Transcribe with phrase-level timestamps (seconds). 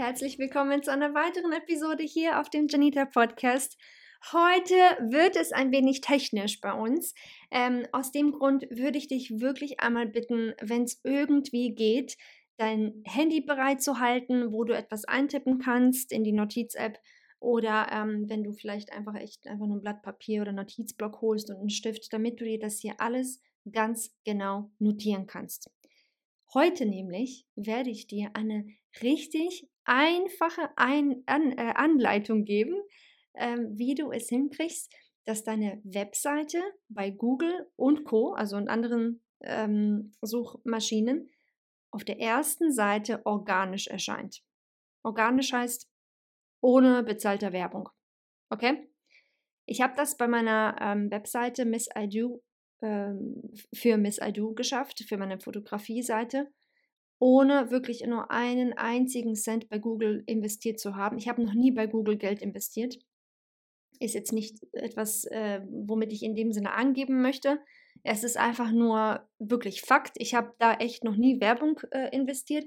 [0.00, 3.76] Herzlich willkommen zu einer weiteren Episode hier auf dem Janita Podcast.
[4.32, 4.72] Heute
[5.10, 7.14] wird es ein wenig technisch bei uns.
[7.50, 12.16] Ähm, aus dem Grund würde ich dich wirklich einmal bitten, wenn es irgendwie geht,
[12.56, 16.98] dein Handy bereit zu halten, wo du etwas eintippen kannst in die Notiz-App
[17.38, 21.50] oder ähm, wenn du vielleicht einfach echt einfach nur ein Blatt Papier oder Notizblock holst
[21.50, 25.70] und einen Stift, damit du dir das hier alles ganz genau notieren kannst.
[26.54, 28.66] Heute nämlich werde ich dir eine
[29.02, 32.76] richtig einfache Ein An äh, Anleitung geben,
[33.34, 39.20] ähm, wie du es hinkriegst, dass deine Webseite bei Google und Co., also in anderen
[39.42, 41.28] ähm, Suchmaschinen,
[41.90, 44.42] auf der ersten Seite organisch erscheint.
[45.02, 45.90] Organisch heißt
[46.62, 47.88] ohne bezahlter Werbung.
[48.48, 48.88] Okay?
[49.66, 52.42] Ich habe das bei meiner ähm, Webseite Miss I Do
[52.80, 53.42] ähm,
[53.74, 56.52] für Miss I Do geschafft, für meine Fotografie-Seite
[57.20, 61.18] ohne wirklich nur einen einzigen Cent bei Google investiert zu haben.
[61.18, 62.98] Ich habe noch nie bei Google Geld investiert.
[64.00, 67.60] Ist jetzt nicht etwas, äh, womit ich in dem Sinne angeben möchte.
[68.02, 70.12] Es ist einfach nur wirklich Fakt.
[70.16, 72.64] Ich habe da echt noch nie Werbung äh, investiert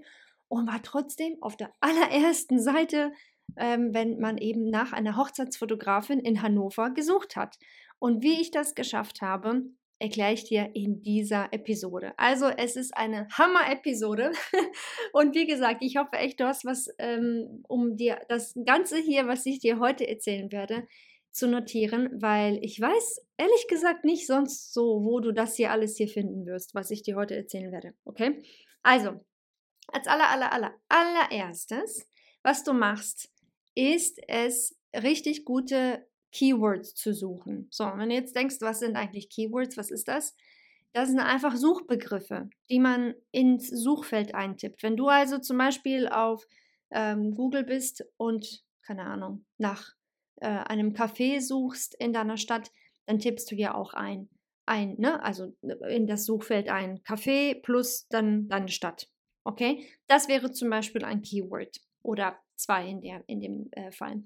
[0.47, 3.11] und war trotzdem auf der allerersten Seite,
[3.57, 7.57] ähm, wenn man eben nach einer Hochzeitsfotografin in Hannover gesucht hat.
[7.97, 9.63] Und wie ich das geschafft habe,
[10.03, 12.13] erkläre ich dir in dieser Episode.
[12.17, 14.33] Also es ist eine Hammer-Episode
[15.13, 19.27] und wie gesagt, ich hoffe echt, du hast was, ähm, um dir das Ganze hier,
[19.27, 20.85] was ich dir heute erzählen werde,
[21.31, 25.95] zu notieren, weil ich weiß ehrlich gesagt nicht sonst so, wo du das hier alles
[25.95, 27.93] hier finden wirst, was ich dir heute erzählen werde.
[28.03, 28.43] Okay?
[28.83, 29.21] Also,
[29.87, 32.05] als aller, aller, aller, allererstes,
[32.43, 33.31] was du machst,
[33.73, 37.67] ist es richtig gute Keywords zu suchen.
[37.71, 40.35] So, wenn du jetzt denkst, was sind eigentlich Keywords, was ist das?
[40.91, 44.83] Das sind einfach Suchbegriffe, die man ins Suchfeld eintippt.
[44.83, 46.45] Wenn du also zum Beispiel auf
[46.91, 49.94] ähm, Google bist und, keine Ahnung, nach
[50.38, 52.71] äh, einem Café suchst in deiner Stadt,
[53.05, 54.29] dann tippst du ja auch ein,
[54.65, 55.21] ein, ne?
[55.23, 55.55] also
[55.89, 59.09] in das Suchfeld ein Café plus dann deine Stadt.
[59.44, 59.88] Okay?
[60.07, 64.23] Das wäre zum Beispiel ein Keyword oder zwei in, der, in dem äh, Fall.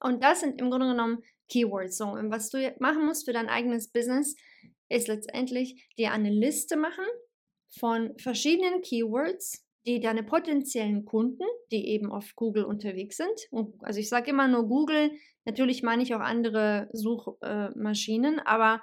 [0.00, 1.98] Und das sind im Grunde genommen Keywords.
[1.98, 4.36] So, und was du machen musst für dein eigenes Business,
[4.88, 7.04] ist letztendlich dir eine Liste machen
[7.78, 14.08] von verschiedenen Keywords, die deine potenziellen Kunden, die eben auf Google unterwegs sind, also ich
[14.08, 15.12] sage immer nur Google,
[15.44, 18.82] natürlich meine ich auch andere Suchmaschinen, äh, aber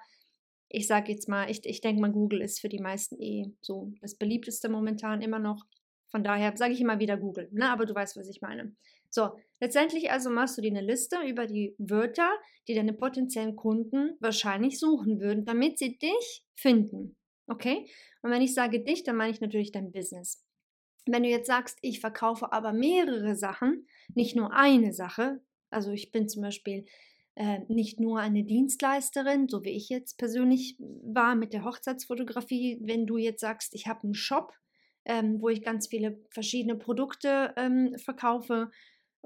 [0.67, 3.93] ich sage jetzt mal, ich, ich denke mal, Google ist für die meisten eh so
[4.01, 5.63] das beliebteste momentan immer noch.
[6.09, 7.69] Von daher sage ich immer wieder Google, ne?
[7.69, 8.75] aber du weißt, was ich meine.
[9.15, 9.29] So,
[9.61, 12.29] letztendlich also machst du dir eine Liste über die Wörter,
[12.67, 17.15] die deine potenziellen Kunden wahrscheinlich suchen würden, damit sie dich finden.
[17.47, 17.89] Okay?
[18.21, 20.43] Und wenn ich sage dich, dann meine ich natürlich dein Business.
[21.05, 25.39] Wenn du jetzt sagst, ich verkaufe aber mehrere Sachen, nicht nur eine Sache,
[25.69, 26.85] also ich bin zum Beispiel
[27.35, 33.05] äh, nicht nur eine Dienstleisterin, so wie ich jetzt persönlich war mit der Hochzeitsfotografie, wenn
[33.05, 34.51] du jetzt sagst, ich habe einen Shop,
[35.05, 38.71] ähm, wo ich ganz viele verschiedene Produkte ähm, verkaufe,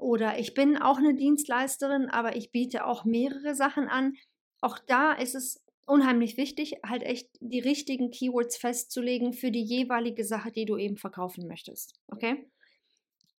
[0.00, 4.14] oder ich bin auch eine Dienstleisterin, aber ich biete auch mehrere Sachen an.
[4.60, 10.24] Auch da ist es unheimlich wichtig, halt echt die richtigen Keywords festzulegen für die jeweilige
[10.24, 12.00] Sache, die du eben verkaufen möchtest.
[12.08, 12.48] Okay?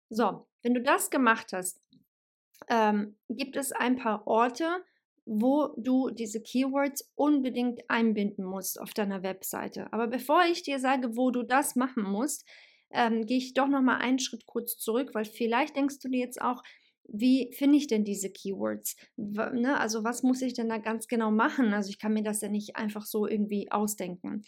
[0.08, 1.80] So, wenn du das gemacht hast,
[2.68, 4.84] ähm, gibt es ein paar Orte,
[5.24, 9.92] wo du diese Keywords unbedingt einbinden musst auf deiner Webseite.
[9.92, 12.44] Aber bevor ich dir sage, wo du das machen musst,
[12.92, 16.20] ähm, gehe ich doch noch mal einen Schritt kurz zurück, weil vielleicht denkst du dir
[16.20, 16.62] jetzt auch,
[17.12, 18.96] wie finde ich denn diese Keywords?
[19.16, 19.78] Ne?
[19.78, 21.72] Also was muss ich denn da ganz genau machen?
[21.74, 24.42] Also ich kann mir das ja nicht einfach so irgendwie ausdenken.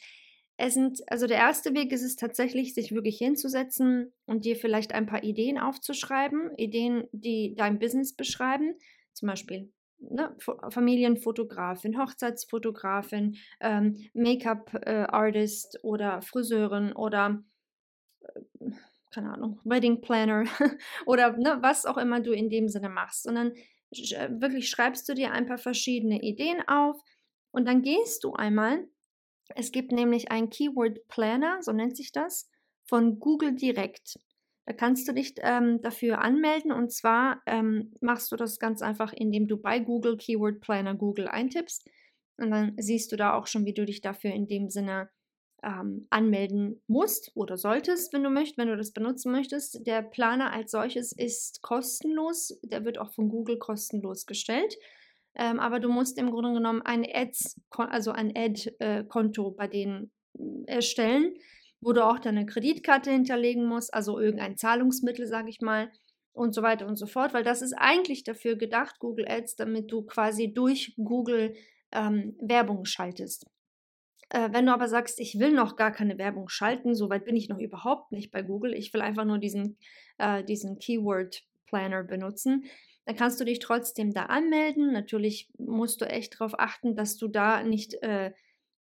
[0.56, 4.94] es sind, also der erste Weg ist es tatsächlich, sich wirklich hinzusetzen und dir vielleicht
[4.94, 8.74] ein paar Ideen aufzuschreiben, Ideen, die dein Business beschreiben,
[9.12, 10.36] zum Beispiel ne,
[10.70, 17.42] Familienfotografin, Hochzeitsfotografin, ähm, Make-up-Artist äh, oder Friseurin oder
[19.12, 20.44] keine Ahnung, Wedding Planner
[21.06, 23.26] oder ne, was auch immer du in dem Sinne machst.
[23.26, 23.52] Und dann
[23.90, 27.00] äh, wirklich schreibst du dir ein paar verschiedene Ideen auf
[27.50, 28.88] und dann gehst du einmal.
[29.54, 32.48] Es gibt nämlich einen Keyword Planner, so nennt sich das,
[32.88, 34.18] von Google direkt.
[34.64, 39.12] Da kannst du dich ähm, dafür anmelden und zwar ähm, machst du das ganz einfach,
[39.12, 41.88] indem du bei Google Keyword Planner Google eintippst
[42.38, 45.10] und dann siehst du da auch schon, wie du dich dafür in dem Sinne
[45.62, 49.86] ähm, anmelden musst oder solltest, wenn du möchtest, wenn du das benutzen möchtest.
[49.86, 54.76] Der Planer als solches ist kostenlos, der wird auch von Google kostenlos gestellt.
[55.34, 60.10] Ähm, aber du musst im Grunde genommen ein Ads, also ein Ad-Konto äh, bei denen
[60.34, 61.34] mm, erstellen
[61.82, 65.90] wo du auch deine Kreditkarte hinterlegen musst, also irgendein Zahlungsmittel, sage ich mal,
[66.32, 69.90] und so weiter und so fort, weil das ist eigentlich dafür gedacht, Google Ads, damit
[69.92, 71.54] du quasi durch Google
[71.90, 73.46] ähm, Werbung schaltest.
[74.32, 77.50] Äh, wenn du aber sagst, ich will noch gar keine Werbung schalten, soweit bin ich
[77.50, 79.76] noch überhaupt nicht bei Google, ich will einfach nur diesen,
[80.16, 82.64] äh, diesen Keyword Planner benutzen,
[83.04, 84.92] dann kannst du dich trotzdem da anmelden.
[84.92, 88.32] Natürlich musst du echt darauf achten, dass du da nicht äh,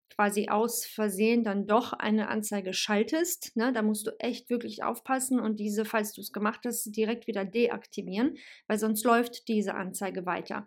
[0.08, 3.54] quasi aus Versehen dann doch eine Anzeige schaltest.
[3.56, 3.72] Ne?
[3.72, 7.44] Da musst du echt wirklich aufpassen und diese, falls du es gemacht hast, direkt wieder
[7.44, 10.66] deaktivieren, weil sonst läuft diese Anzeige weiter.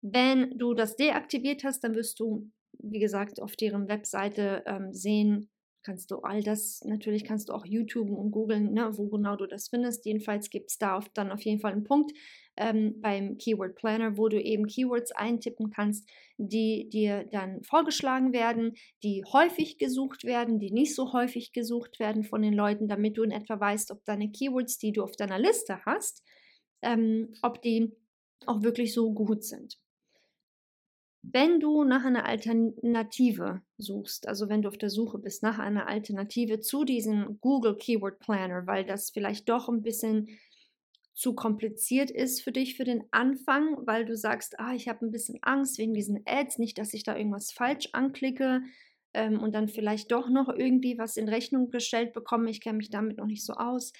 [0.00, 5.50] Wenn du das deaktiviert hast, dann wirst du, wie gesagt, auf deren Webseite ähm, sehen,
[5.82, 9.46] kannst du all das, natürlich kannst du auch YouTube und googeln, ne, wo genau du
[9.46, 10.04] das findest.
[10.06, 12.12] Jedenfalls gibt es da auf, dann auf jeden Fall einen Punkt
[12.56, 16.08] ähm, beim Keyword Planner, wo du eben Keywords eintippen kannst,
[16.38, 22.24] die dir dann vorgeschlagen werden, die häufig gesucht werden, die nicht so häufig gesucht werden
[22.24, 25.38] von den Leuten, damit du in etwa weißt, ob deine Keywords, die du auf deiner
[25.38, 26.22] Liste hast,
[26.82, 27.92] ähm, ob die
[28.46, 29.78] auch wirklich so gut sind.
[31.22, 35.86] Wenn du nach einer Alternative suchst, also wenn du auf der Suche bist nach einer
[35.86, 40.28] Alternative zu diesem Google Keyword Planner, weil das vielleicht doch ein bisschen
[41.14, 45.12] zu kompliziert ist für dich für den Anfang, weil du sagst, ah, ich habe ein
[45.12, 48.62] bisschen Angst wegen diesen Ads, nicht, dass ich da irgendwas falsch anklicke
[49.14, 52.90] ähm, und dann vielleicht doch noch irgendwie was in Rechnung gestellt bekomme, ich kenne mich
[52.90, 53.92] damit noch nicht so aus,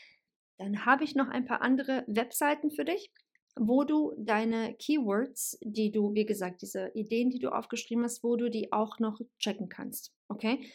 [0.58, 3.12] dann habe ich noch ein paar andere Webseiten für dich
[3.56, 8.36] wo du deine Keywords, die du, wie gesagt, diese Ideen, die du aufgeschrieben hast, wo
[8.36, 10.14] du die auch noch checken kannst.
[10.28, 10.72] Okay?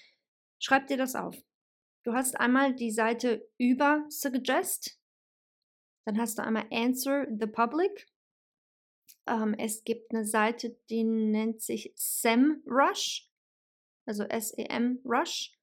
[0.60, 1.36] Schreib dir das auf.
[2.04, 5.00] Du hast einmal die Seite über Suggest,
[6.06, 8.08] dann hast du einmal Answer the Public.
[9.28, 13.30] Ähm, es gibt eine Seite, die nennt sich SEMrush,
[14.06, 15.54] also S-E-M Rush.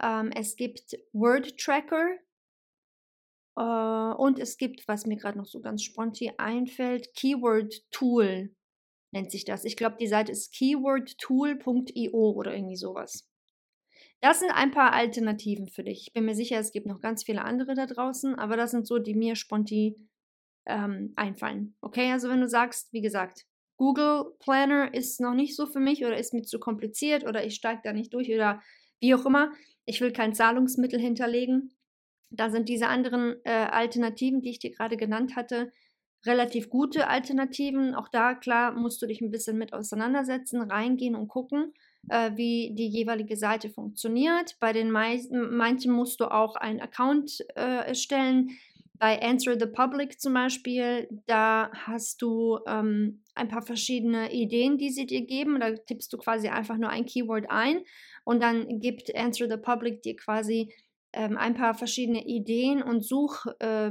[0.00, 2.16] Ähm, es gibt Word Tracker,
[3.62, 8.54] und es gibt, was mir gerade noch so ganz spontan einfällt, Keyword Tool
[9.10, 9.64] nennt sich das.
[9.64, 13.28] Ich glaube, die Seite ist keywordtool.io oder irgendwie sowas.
[14.20, 16.08] Das sind ein paar Alternativen für dich.
[16.08, 18.86] Ich bin mir sicher, es gibt noch ganz viele andere da draußen, aber das sind
[18.86, 20.08] so, die mir spontan
[20.66, 21.76] ähm, einfallen.
[21.80, 23.46] Okay, also wenn du sagst, wie gesagt,
[23.76, 27.54] Google Planner ist noch nicht so für mich oder ist mir zu kompliziert oder ich
[27.54, 28.60] steige da nicht durch oder
[29.00, 29.52] wie auch immer,
[29.84, 31.72] ich will kein Zahlungsmittel hinterlegen,
[32.30, 35.72] da sind diese anderen äh, Alternativen, die ich dir gerade genannt hatte,
[36.26, 37.94] relativ gute Alternativen.
[37.94, 41.72] Auch da, klar, musst du dich ein bisschen mit auseinandersetzen, reingehen und gucken,
[42.08, 44.56] äh, wie die jeweilige Seite funktioniert.
[44.60, 48.50] Bei den meisten, manchen musst du auch einen Account äh, erstellen.
[48.98, 54.90] Bei Answer the Public zum Beispiel, da hast du ähm, ein paar verschiedene Ideen, die
[54.90, 55.60] sie dir geben.
[55.60, 57.82] Da tippst du quasi einfach nur ein Keyword ein
[58.24, 60.74] und dann gibt Answer the Public dir quasi
[61.12, 63.90] ein paar verschiedene Ideen und Such, äh,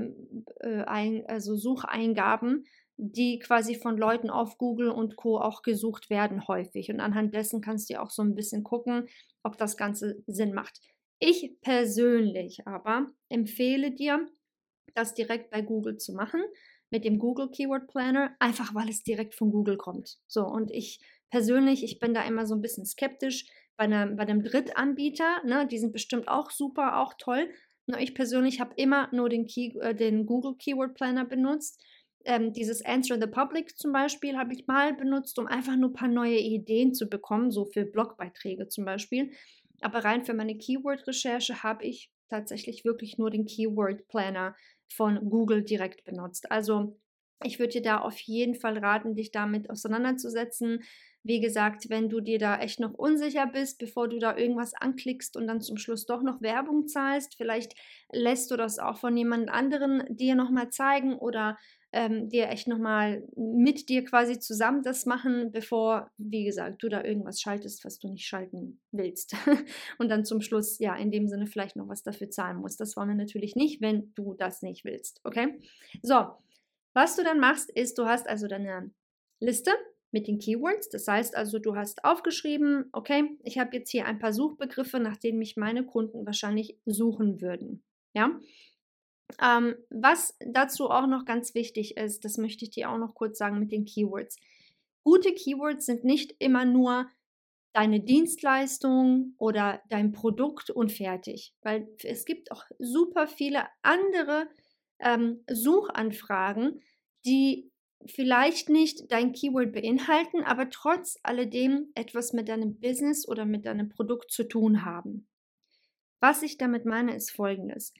[0.59, 2.65] äh, ein, also Sucheingaben,
[2.97, 5.39] die quasi von Leuten auf Google und Co.
[5.39, 6.89] auch gesucht werden häufig.
[6.89, 9.07] Und anhand dessen kannst du auch so ein bisschen gucken,
[9.43, 10.79] ob das Ganze Sinn macht.
[11.19, 14.27] Ich persönlich aber empfehle dir,
[14.93, 16.41] das direkt bei Google zu machen,
[16.89, 20.17] mit dem Google Keyword Planner, einfach weil es direkt von Google kommt.
[20.27, 23.45] So, und ich persönlich, ich bin da immer so ein bisschen skeptisch,
[23.77, 27.49] bei, einer, bei einem Drittanbieter, ne, die sind bestimmt auch super, auch toll.
[27.85, 31.83] Nur ich persönlich habe immer nur den, Key, äh, den Google Keyword Planner benutzt.
[32.25, 35.93] Ähm, dieses Answer the Public zum Beispiel habe ich mal benutzt, um einfach nur ein
[35.93, 39.31] paar neue Ideen zu bekommen, so für Blogbeiträge zum Beispiel.
[39.81, 44.55] Aber rein für meine Keyword-Recherche habe ich tatsächlich wirklich nur den Keyword Planner
[44.91, 46.51] von Google direkt benutzt.
[46.51, 46.99] Also
[47.43, 50.83] ich würde dir da auf jeden Fall raten, dich damit auseinanderzusetzen
[51.27, 55.35] Wie gesagt, wenn du dir da echt noch unsicher bist, bevor du da irgendwas anklickst
[55.35, 57.73] und dann zum Schluss doch noch Werbung zahlst, vielleicht
[58.13, 61.57] lässt du das auch von jemand anderen dir nochmal zeigen oder
[61.91, 67.03] ähm, dir echt nochmal mit dir quasi zusammen das machen, bevor, wie gesagt, du da
[67.03, 69.35] irgendwas schaltest, was du nicht schalten willst.
[69.97, 72.79] und dann zum Schluss, ja, in dem Sinne vielleicht noch was dafür zahlen musst.
[72.79, 75.19] Das wollen wir natürlich nicht, wenn du das nicht willst.
[75.25, 75.59] Okay?
[76.01, 76.25] So,
[76.93, 78.91] was du dann machst, ist, du hast also deine
[79.41, 79.71] Liste
[80.17, 80.89] mit den Keywords.
[80.89, 85.17] Das heißt also, du hast aufgeschrieben, okay, ich habe jetzt hier ein paar Suchbegriffe, nach
[85.17, 87.83] denen mich meine Kunden wahrscheinlich suchen würden.
[88.15, 88.31] Ja,
[89.39, 93.37] ähm, was dazu auch noch ganz wichtig ist, das möchte ich dir auch noch kurz
[93.37, 94.37] sagen mit den Keywords.
[95.03, 97.07] Gute Keywords sind nicht immer nur
[97.73, 104.47] deine Dienstleistung oder dein Produkt und fertig, weil es gibt auch super viele andere
[104.99, 106.81] ähm, Suchanfragen,
[107.23, 107.69] die
[108.05, 113.89] vielleicht nicht dein Keyword beinhalten, aber trotz alledem etwas mit deinem Business oder mit deinem
[113.89, 115.27] Produkt zu tun haben.
[116.19, 117.93] Was ich damit meine, ist folgendes.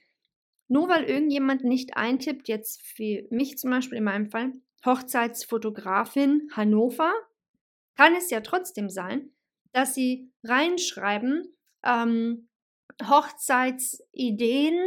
[0.68, 4.52] Nur weil irgendjemand nicht eintippt, jetzt für mich zum Beispiel in meinem Fall,
[4.84, 7.12] Hochzeitsfotografin Hannover,
[7.96, 9.32] kann es ja trotzdem sein,
[9.72, 12.48] dass sie reinschreiben, ähm,
[13.02, 14.78] Hochzeitsideen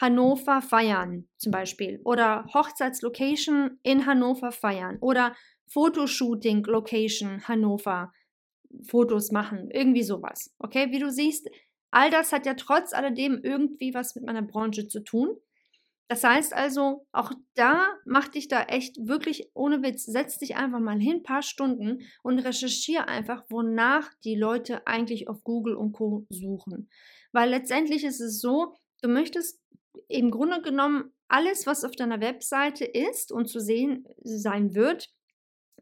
[0.00, 5.34] Hannover feiern zum Beispiel oder Hochzeitslocation in Hannover feiern oder
[5.68, 8.12] Fotoshooting Location Hannover
[8.88, 10.52] Fotos machen, irgendwie sowas.
[10.58, 11.48] Okay, wie du siehst,
[11.94, 15.36] All das hat ja trotz alledem irgendwie was mit meiner Branche zu tun.
[16.08, 20.80] Das heißt also, auch da mach dich da echt wirklich ohne Witz, setz dich einfach
[20.80, 26.26] mal hin, paar Stunden und recherchiere einfach, wonach die Leute eigentlich auf Google und Co.
[26.30, 26.90] suchen.
[27.30, 29.62] Weil letztendlich ist es so, du möchtest
[30.08, 35.10] im Grunde genommen alles, was auf deiner Webseite ist und zu sehen sein wird,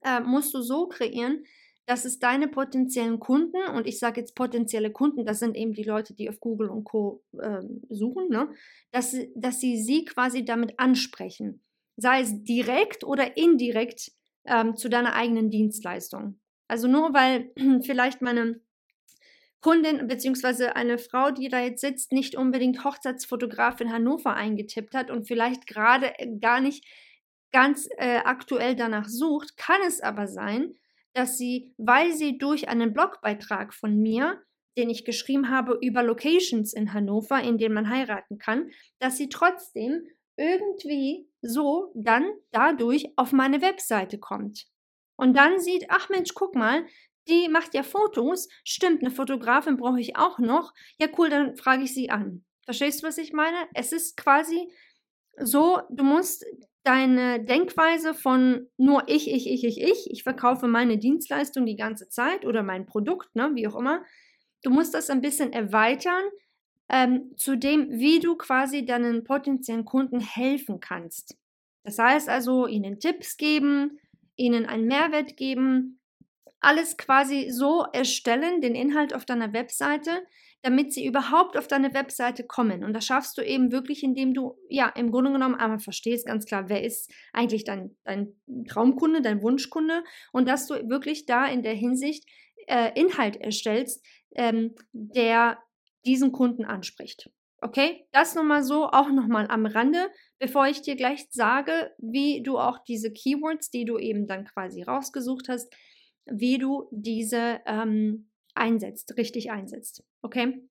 [0.03, 1.45] äh, musst du so kreieren,
[1.87, 5.83] dass es deine potenziellen Kunden, und ich sage jetzt potenzielle Kunden, das sind eben die
[5.83, 7.23] Leute, die auf Google und Co.
[7.39, 8.49] Äh, suchen, ne?
[8.93, 11.63] dass, dass sie sie quasi damit ansprechen.
[11.97, 14.13] Sei es direkt oder indirekt
[14.45, 16.41] ähm, zu deiner eigenen Dienstleistung.
[16.69, 17.53] Also nur weil
[17.85, 18.61] vielleicht meine
[19.63, 20.67] Kundin bzw.
[20.71, 25.67] eine Frau, die da jetzt sitzt, nicht unbedingt Hochzeitsfotograf in Hannover eingetippt hat und vielleicht
[25.67, 26.85] gerade äh, gar nicht
[27.53, 30.75] ganz äh, aktuell danach sucht, kann es aber sein,
[31.15, 34.43] dass sie, weil sie durch einen Blogbeitrag von mir,
[34.77, 39.29] den ich geschrieben habe über Locations in Hannover, in denen man heiraten kann, dass sie
[39.29, 44.67] trotzdem irgendwie so dann dadurch auf meine Webseite kommt.
[45.17, 46.87] Und dann sieht, ach Mensch, guck mal,
[47.29, 48.49] die macht ja Fotos.
[48.65, 50.73] Stimmt, eine Fotografin brauche ich auch noch.
[50.99, 52.45] Ja, cool, dann frage ich sie an.
[52.65, 53.57] Verstehst du, was ich meine?
[53.75, 54.73] Es ist quasi
[55.37, 56.45] so, du musst
[56.85, 62.09] deine Denkweise von nur ich, ich, ich, ich, ich, ich verkaufe meine Dienstleistung die ganze
[62.09, 64.05] Zeit oder mein Produkt, ne, wie auch immer,
[64.63, 66.25] du musst das ein bisschen erweitern
[66.89, 71.37] ähm, zu dem, wie du quasi deinen potenziellen Kunden helfen kannst.
[71.85, 73.99] Das heißt also, ihnen Tipps geben,
[74.37, 76.01] ihnen einen Mehrwert geben,
[76.63, 80.11] alles quasi so erstellen, den Inhalt auf deiner Webseite,
[80.63, 82.85] damit sie überhaupt auf deine Webseite kommen.
[82.85, 86.47] Und das schaffst du eben wirklich, indem du, ja, im Grunde genommen einmal verstehst ganz
[86.47, 88.35] klar, wer ist eigentlich dein, dein
[88.69, 92.29] Traumkunde, dein Wunschkunde und dass du wirklich da in der Hinsicht
[92.69, 95.59] äh, Inhalt erstellst, ähm, der
[96.07, 97.29] diesen Kunden anspricht.
[97.61, 102.59] Okay, das nochmal so, auch nochmal am Rande, bevor ich dir gleich sage, wie du
[102.59, 105.73] auch diese Keywords, die du eben dann quasi rausgesucht hast,
[106.27, 110.05] wie du diese ähm, einsetzt, richtig einsetzt.
[110.23, 110.63] Okay?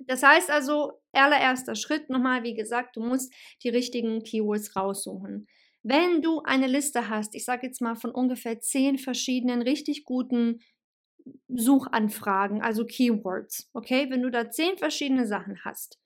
[0.00, 3.32] Das heißt also, allererster Schritt nochmal, wie gesagt, du musst
[3.62, 5.46] die richtigen Keywords raussuchen.
[5.82, 10.60] Wenn du eine Liste hast, ich sage jetzt mal von ungefähr zehn verschiedenen richtig guten
[11.48, 15.98] Suchanfragen, also Keywords, okay, wenn du da zehn verschiedene Sachen hast,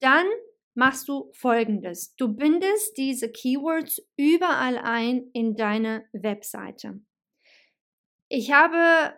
[0.00, 0.26] dann
[0.74, 2.14] machst du folgendes.
[2.16, 7.00] Du bindest diese Keywords überall ein in deine Webseite.
[8.34, 9.12] Ich habe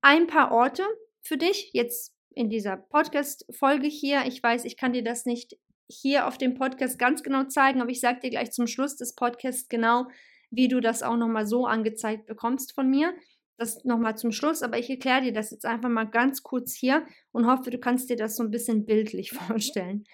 [0.00, 0.84] ein paar Orte
[1.20, 4.24] für dich, jetzt in dieser Podcast-Folge hier.
[4.24, 7.90] Ich weiß, ich kann dir das nicht hier auf dem Podcast ganz genau zeigen, aber
[7.90, 10.06] ich sage dir gleich zum Schluss des Podcasts genau,
[10.50, 13.12] wie du das auch nochmal so angezeigt bekommst von mir.
[13.58, 17.06] Das nochmal zum Schluss, aber ich erkläre dir das jetzt einfach mal ganz kurz hier
[17.32, 20.06] und hoffe, du kannst dir das so ein bisschen bildlich vorstellen.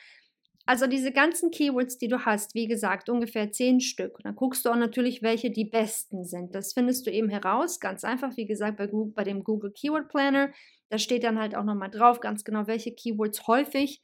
[0.70, 4.18] Also diese ganzen Keywords, die du hast, wie gesagt, ungefähr zehn Stück.
[4.22, 6.54] Dann guckst du auch natürlich, welche die besten sind.
[6.54, 10.06] Das findest du eben heraus, ganz einfach, wie gesagt, bei, Google, bei dem Google Keyword
[10.06, 10.52] Planner.
[10.88, 14.00] Da steht dann halt auch nochmal drauf, ganz genau, welche Keywords häufig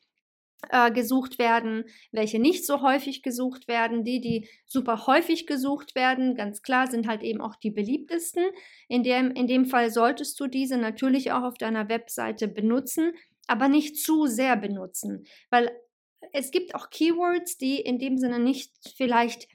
[0.70, 4.02] äh, gesucht werden, welche nicht so häufig gesucht werden.
[4.02, 8.42] Die, die super häufig gesucht werden, ganz klar, sind halt eben auch die beliebtesten.
[8.88, 13.12] In dem, in dem Fall solltest du diese natürlich auch auf deiner Webseite benutzen,
[13.46, 15.70] aber nicht zu sehr benutzen, weil
[16.33, 19.49] es gibt auch Keywords, die in dem Sinne nicht vielleicht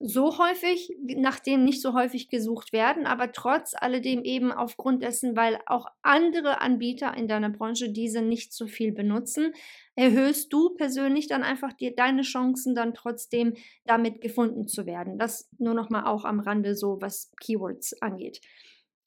[0.00, 5.58] so häufig, nachdem nicht so häufig gesucht werden, aber trotz alledem eben aufgrund dessen, weil
[5.66, 9.52] auch andere Anbieter in deiner Branche diese nicht so viel benutzen,
[9.96, 15.18] erhöhst du persönlich dann einfach die, deine Chancen dann trotzdem damit gefunden zu werden.
[15.18, 18.40] Das nur noch mal auch am Rande so, was Keywords angeht.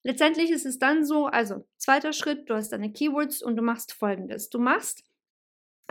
[0.03, 3.93] Letztendlich ist es dann so, also zweiter Schritt, du hast deine Keywords und du machst
[3.93, 4.49] folgendes.
[4.49, 5.03] Du machst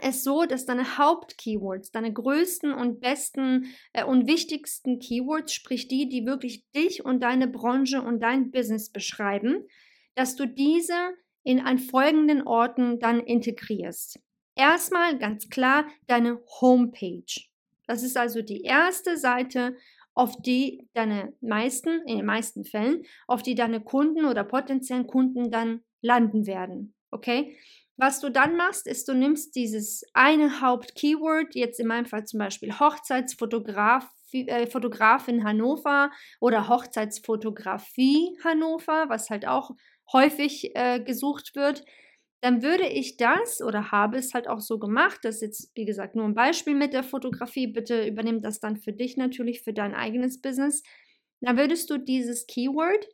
[0.03, 6.09] es so, dass deine Hauptkeywords, deine größten und besten äh, und wichtigsten Keywords, sprich die,
[6.09, 9.67] die wirklich dich und deine Branche und dein Business beschreiben,
[10.15, 14.21] dass du diese in an folgenden Orten dann integrierst.
[14.55, 17.49] Erstmal ganz klar deine Homepage.
[17.87, 19.77] Das ist also die erste Seite,
[20.15, 25.51] auf die deine meisten, in den meisten Fällen, auf die deine Kunden oder potenziellen Kunden
[25.51, 26.95] dann landen werden.
[27.11, 27.57] Okay?
[28.03, 32.39] Was du dann machst, ist, du nimmst dieses eine Hauptkeyword, jetzt in meinem Fall zum
[32.39, 39.73] Beispiel Hochzeitsfotograf, äh, Fotografin Hannover oder Hochzeitsfotografie Hannover, was halt auch
[40.15, 41.85] häufig äh, gesucht wird.
[42.41, 45.85] Dann würde ich das oder habe es halt auch so gemacht, das ist jetzt, wie
[45.85, 47.67] gesagt, nur ein Beispiel mit der Fotografie.
[47.67, 50.83] Bitte übernimm das dann für dich natürlich, für dein eigenes Business.
[51.43, 53.07] Dann würdest du dieses Keyword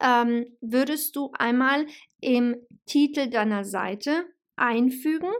[0.00, 1.86] ähm, würdest du einmal
[2.20, 4.24] im Titel deiner Seite
[4.56, 5.30] einfügen.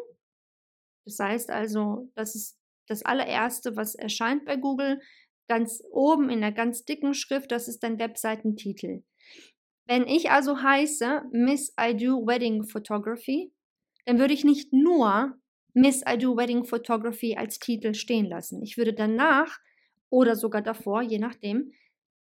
[1.05, 5.01] Das heißt also, das ist das allererste, was erscheint bei Google.
[5.49, 9.03] Ganz oben in der ganz dicken Schrift, das ist dein Webseitentitel.
[9.87, 13.53] Wenn ich also heiße Miss I Do Wedding Photography,
[14.05, 15.39] dann würde ich nicht nur
[15.73, 18.63] Miss I Do Wedding Photography als Titel stehen lassen.
[18.63, 19.59] Ich würde danach
[20.11, 21.73] oder sogar davor, je nachdem,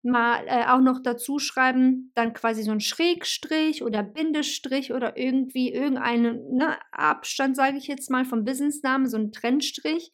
[0.05, 5.73] mal äh, auch noch dazu schreiben, dann quasi so ein Schrägstrich oder Bindestrich oder irgendwie
[5.73, 10.13] irgendeinen ne, Abstand, sage ich jetzt mal, vom Businessnamen, so ein Trennstrich.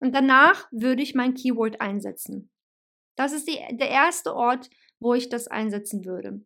[0.00, 2.50] Und danach würde ich mein Keyword einsetzen.
[3.16, 6.40] Das ist die, der erste Ort, wo ich das einsetzen würde.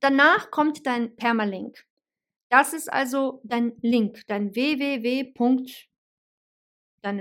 [0.00, 1.84] Danach kommt dein Permalink.
[2.50, 5.32] Das ist also dein Link, dein www.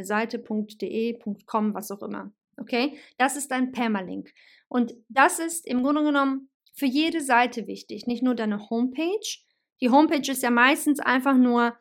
[0.03, 2.31] Seite.de.com, was auch immer.
[2.57, 2.97] Okay?
[3.17, 4.31] Das ist dein Permalink.
[4.67, 9.27] Und das ist im Grunde genommen für jede Seite wichtig, nicht nur deine Homepage.
[9.81, 11.77] Die Homepage ist ja meistens einfach nur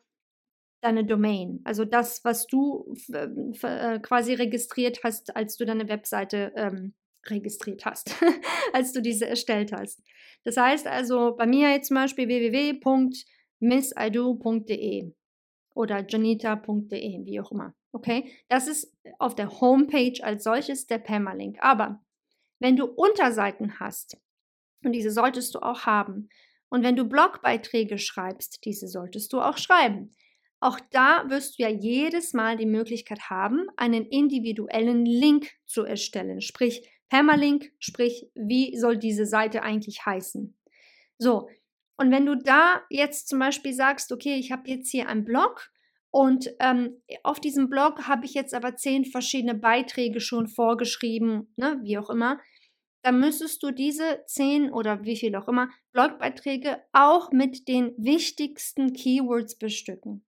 [0.80, 6.94] deine Domain, also das, was du äh, quasi registriert hast, als du deine Webseite ähm,
[7.26, 8.14] registriert hast,
[8.72, 10.00] als du diese erstellt hast.
[10.44, 15.12] Das heißt also bei mir jetzt zum Beispiel www.missido.de
[15.74, 17.74] oder janita.de, wie auch immer.
[17.96, 21.56] Okay, das ist auf der Homepage als solches der Permalink.
[21.62, 22.04] Aber
[22.58, 24.18] wenn du Unterseiten hast,
[24.84, 26.28] und diese solltest du auch haben,
[26.68, 30.10] und wenn du Blogbeiträge schreibst, diese solltest du auch schreiben.
[30.60, 36.42] Auch da wirst du ja jedes Mal die Möglichkeit haben, einen individuellen Link zu erstellen,
[36.42, 40.54] sprich Permalink, sprich, wie soll diese Seite eigentlich heißen.
[41.16, 41.48] So,
[41.96, 45.70] und wenn du da jetzt zum Beispiel sagst, okay, ich habe jetzt hier einen Blog
[46.16, 51.78] und ähm, auf diesem Blog habe ich jetzt aber zehn verschiedene Beiträge schon vorgeschrieben, ne,
[51.82, 52.40] wie auch immer.
[53.02, 58.94] Dann müsstest du diese zehn oder wie viel auch immer Blogbeiträge auch mit den wichtigsten
[58.94, 60.24] Keywords bestücken.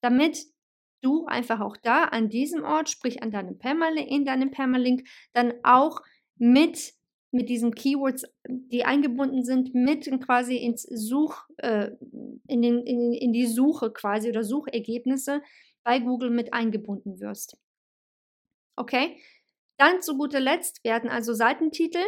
[0.00, 0.44] Damit
[1.02, 5.54] du einfach auch da an diesem Ort, sprich an deinem Permalink, in deinem Permalink, dann
[5.64, 6.02] auch
[6.36, 6.94] mit
[7.34, 11.90] mit diesen Keywords, die eingebunden sind, mit quasi ins Such, äh,
[12.46, 15.42] in, den, in, in die Suche quasi oder Suchergebnisse
[15.82, 17.58] bei Google mit eingebunden wirst.
[18.76, 19.20] Okay?
[19.76, 22.04] Dann zu guter Letzt werden also Seitentitel,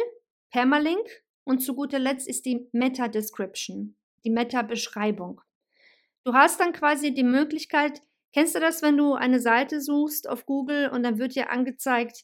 [0.51, 1.05] Permalink
[1.43, 5.41] und zu guter Letzt ist die Meta-Description, die Meta-Beschreibung.
[6.23, 8.01] Du hast dann quasi die Möglichkeit,
[8.33, 12.23] kennst du das, wenn du eine Seite suchst auf Google und dann wird dir angezeigt,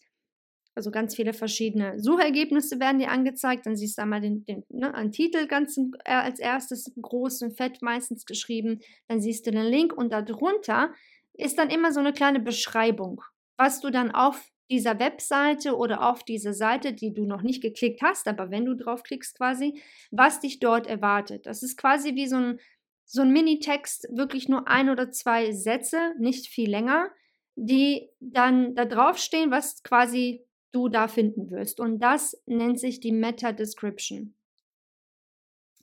[0.76, 3.66] also ganz viele verschiedene Suchergebnisse werden dir angezeigt.
[3.66, 7.56] Dann siehst du einmal den, den ne, einen Titel ganz äh, als erstes groß und
[7.56, 8.80] fett meistens geschrieben.
[9.08, 10.92] Dann siehst du den Link und darunter
[11.34, 13.22] ist dann immer so eine kleine Beschreibung,
[13.58, 18.02] was du dann auf dieser Webseite oder auf dieser Seite, die du noch nicht geklickt
[18.02, 21.46] hast, aber wenn du draufklickst quasi, was dich dort erwartet.
[21.46, 22.60] Das ist quasi wie so ein,
[23.06, 27.10] so ein Minitext, wirklich nur ein oder zwei Sätze, nicht viel länger,
[27.56, 31.80] die dann da draufstehen, was quasi du da finden wirst.
[31.80, 34.36] Und das nennt sich die Meta-Description.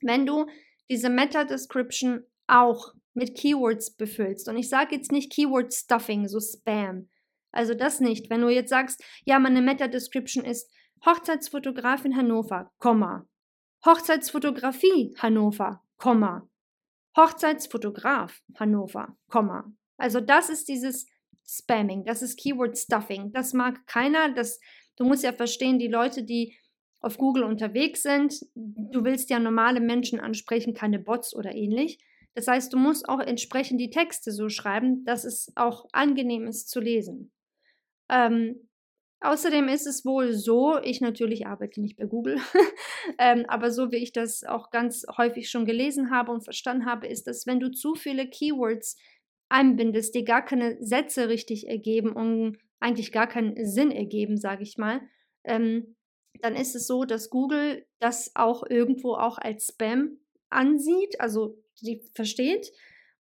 [0.01, 0.45] Wenn du
[0.89, 4.47] diese Meta-Description auch mit Keywords befüllst.
[4.47, 7.09] Und ich sage jetzt nicht Keyword Stuffing, so Spam.
[7.51, 8.29] Also das nicht.
[8.29, 10.69] Wenn du jetzt sagst, ja, meine Meta-Description ist
[11.05, 13.27] Hochzeitsfotografin Hannover, Komma.
[13.85, 16.47] Hochzeitsfotografie Hannover, Komma.
[17.17, 19.71] Hochzeitsfotograf Hannover, Komma.
[19.97, 21.07] Also das ist dieses
[21.45, 23.33] Spamming, das ist Keyword Stuffing.
[23.33, 24.33] Das mag keiner.
[24.33, 24.59] Das,
[25.01, 26.55] du musst ja verstehen, die Leute, die
[27.01, 31.97] auf Google unterwegs sind, du willst ja normale Menschen ansprechen, keine Bots oder ähnlich.
[32.35, 36.69] Das heißt, du musst auch entsprechend die Texte so schreiben, dass es auch angenehm ist
[36.69, 37.31] zu lesen.
[38.09, 38.69] Ähm,
[39.21, 42.37] außerdem ist es wohl so, ich natürlich arbeite nicht bei Google,
[43.17, 47.07] ähm, aber so wie ich das auch ganz häufig schon gelesen habe und verstanden habe,
[47.07, 48.97] ist, dass wenn du zu viele Keywords
[49.49, 54.77] einbindest, die gar keine Sätze richtig ergeben und eigentlich gar keinen Sinn ergeben, sage ich
[54.77, 55.01] mal,
[55.43, 55.95] ähm,
[56.41, 60.17] dann ist es so, dass Google das auch irgendwo auch als Spam
[60.49, 62.71] ansieht, also sie versteht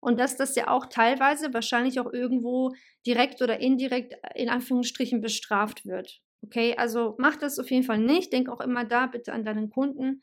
[0.01, 2.73] und dass das ja auch teilweise wahrscheinlich auch irgendwo
[3.07, 6.21] direkt oder indirekt in Anführungsstrichen bestraft wird.
[6.43, 8.33] Okay, also mach das auf jeden Fall nicht.
[8.33, 10.23] Denk auch immer da bitte an deinen Kunden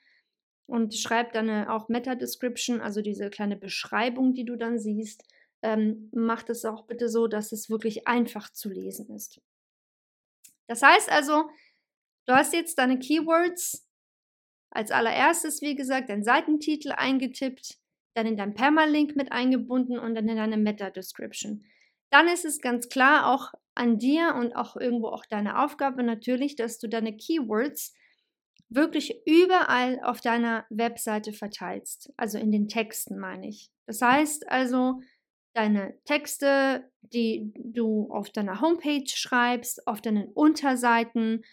[0.66, 5.24] und schreib dann auch Meta-Description, also diese kleine Beschreibung, die du dann siehst.
[5.62, 9.42] Ähm, mach das auch bitte so, dass es wirklich einfach zu lesen ist.
[10.68, 11.50] Das heißt also,
[12.26, 13.88] du hast jetzt deine Keywords
[14.70, 17.78] als allererstes, wie gesagt, deinen Seitentitel eingetippt,
[18.14, 21.64] dann in dein Permalink mit eingebunden und dann in deine Meta-Description.
[22.10, 26.56] Dann ist es ganz klar auch an dir und auch irgendwo auch deine Aufgabe natürlich,
[26.56, 27.94] dass du deine Keywords
[28.70, 32.12] wirklich überall auf deiner Webseite verteilst.
[32.18, 33.72] Also in den Texten meine ich.
[33.86, 35.02] Das heißt also,
[35.58, 41.44] deine Texte, die du auf deiner Homepage schreibst, auf deinen Unterseiten,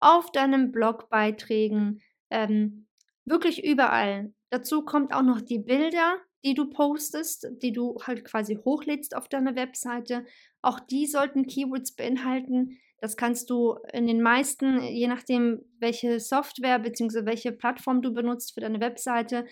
[0.00, 2.86] auf deinen Blogbeiträgen, ähm,
[3.24, 4.34] wirklich überall.
[4.50, 9.28] Dazu kommt auch noch die Bilder, die du postest, die du halt quasi hochlädst auf
[9.28, 10.26] deiner Webseite.
[10.60, 12.78] Auch die sollten Keywords beinhalten.
[13.00, 17.24] Das kannst du in den meisten, je nachdem, welche Software bzw.
[17.24, 19.46] welche Plattform du benutzt für deine Webseite,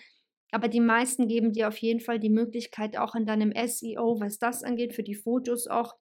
[0.53, 4.39] aber die meisten geben dir auf jeden Fall die Möglichkeit, auch in deinem SEO, was
[4.39, 5.95] das angeht, für die Fotos auch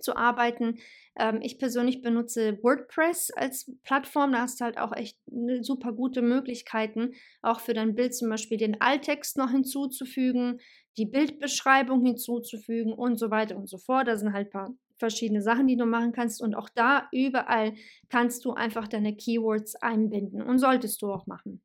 [0.00, 0.78] zu arbeiten.
[1.18, 4.32] Ähm, ich persönlich benutze WordPress als Plattform.
[4.32, 8.30] Da hast du halt auch echt ne, super gute Möglichkeiten, auch für dein Bild zum
[8.30, 10.60] Beispiel den Alttext noch hinzuzufügen,
[10.96, 14.08] die Bildbeschreibung hinzuzufügen und so weiter und so fort.
[14.08, 16.40] Da sind halt ein paar verschiedene Sachen, die du machen kannst.
[16.40, 17.74] Und auch da überall
[18.08, 21.60] kannst du einfach deine Keywords einbinden und solltest du auch machen.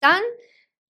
[0.00, 0.22] Dann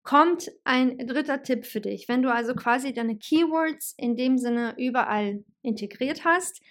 [0.09, 2.09] kommt ein dritter Tipp für dich.
[2.09, 6.63] Wenn du also quasi deine Keywords in dem Sinne überall integriert hast,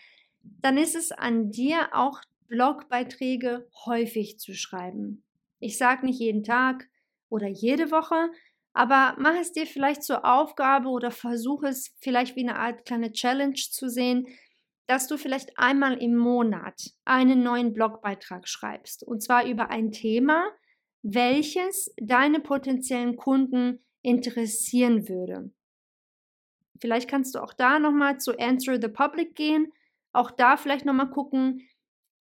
[0.41, 5.23] dann ist es an dir auch Blogbeiträge häufig zu schreiben.
[5.60, 6.89] Ich sage nicht jeden Tag
[7.30, 8.32] oder jede Woche,
[8.73, 13.12] aber mach es dir vielleicht zur Aufgabe oder versuche es vielleicht wie eine Art kleine
[13.12, 14.26] Challenge zu sehen,
[14.88, 19.04] dass du vielleicht einmal im Monat einen neuen Blogbeitrag schreibst.
[19.04, 20.50] Und zwar über ein Thema,
[21.09, 25.51] welches deine potenziellen Kunden interessieren würde.
[26.79, 29.71] Vielleicht kannst du auch da nochmal zu Answer the Public gehen,
[30.11, 31.67] auch da vielleicht nochmal gucken,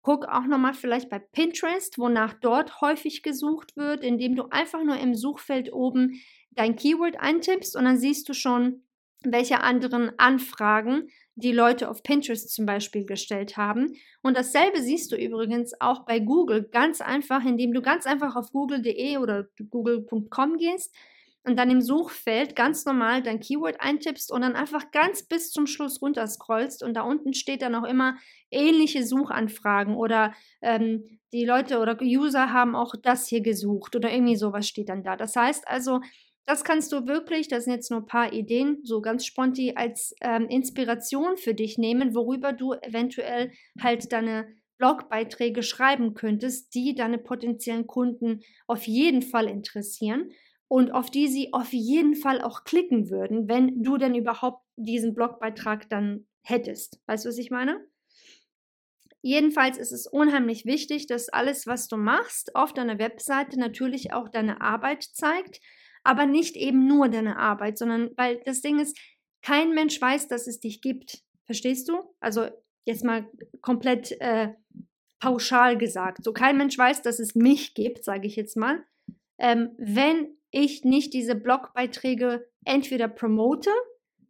[0.01, 4.97] guck auch nochmal vielleicht bei Pinterest, wonach dort häufig gesucht wird, indem du einfach nur
[4.97, 8.83] im Suchfeld oben dein Keyword eintippst und dann siehst du schon,
[9.23, 13.93] welche anderen Anfragen die Leute auf Pinterest zum Beispiel gestellt haben.
[14.21, 18.51] Und dasselbe siehst du übrigens auch bei Google ganz einfach, indem du ganz einfach auf
[18.51, 20.95] google.de oder google.com gehst
[21.43, 25.65] und dann im Suchfeld ganz normal dein Keyword eintippst und dann einfach ganz bis zum
[25.65, 28.15] Schluss runter scrollst und da unten steht dann auch immer
[28.51, 34.36] ähnliche Suchanfragen oder ähm, die Leute oder User haben auch das hier gesucht oder irgendwie
[34.36, 35.15] sowas steht dann da.
[35.15, 36.01] Das heißt also,
[36.45, 40.15] das kannst du wirklich, das sind jetzt nur ein paar Ideen, so ganz sponti als
[40.21, 47.19] ähm, Inspiration für dich nehmen, worüber du eventuell halt deine Blogbeiträge schreiben könntest, die deine
[47.19, 50.32] potenziellen Kunden auf jeden Fall interessieren
[50.67, 55.13] und auf die sie auf jeden Fall auch klicken würden, wenn du denn überhaupt diesen
[55.13, 56.99] Blogbeitrag dann hättest.
[57.06, 57.86] Weißt du, was ich meine?
[59.21, 64.30] Jedenfalls ist es unheimlich wichtig, dass alles, was du machst, auf deiner Webseite natürlich auch
[64.30, 65.62] deine Arbeit zeigt
[66.03, 68.97] aber nicht eben nur deine Arbeit, sondern weil das Ding ist,
[69.41, 71.23] kein Mensch weiß, dass es dich gibt.
[71.45, 72.03] Verstehst du?
[72.19, 72.47] Also
[72.85, 73.27] jetzt mal
[73.61, 74.49] komplett äh,
[75.19, 76.23] pauschal gesagt.
[76.23, 78.83] So kein Mensch weiß, dass es mich gibt, sage ich jetzt mal,
[79.39, 83.71] ähm, wenn ich nicht diese Blogbeiträge entweder promote